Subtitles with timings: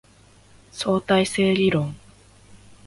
[0.71, 1.93] 相対性理論